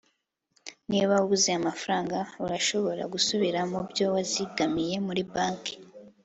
niba 0.89 1.13
ubuze 1.23 1.49
amafaranga, 1.59 2.17
urashobora 2.45 3.03
gusubira 3.13 3.59
mubyo 3.71 4.05
wizigamiye 4.13 4.95
muri 5.07 5.21
banki 5.33 5.73